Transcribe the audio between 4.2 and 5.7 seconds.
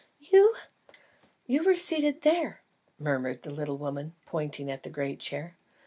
pointing at the great chair.